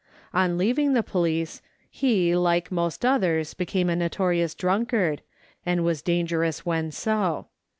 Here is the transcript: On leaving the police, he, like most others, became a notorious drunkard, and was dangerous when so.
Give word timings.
On 0.33 0.57
leaving 0.57 0.93
the 0.93 1.03
police, 1.03 1.61
he, 1.87 2.35
like 2.35 2.71
most 2.71 3.05
others, 3.05 3.53
became 3.53 3.87
a 3.87 3.95
notorious 3.95 4.55
drunkard, 4.55 5.21
and 5.63 5.83
was 5.85 6.01
dangerous 6.01 6.65
when 6.65 6.89
so. 6.91 7.45